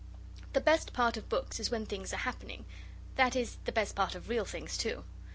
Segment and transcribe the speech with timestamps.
[0.53, 2.65] The best part of books is when things are happening.
[3.17, 5.03] That is the best part of real things too.